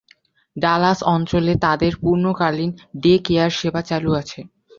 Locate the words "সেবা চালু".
3.59-4.11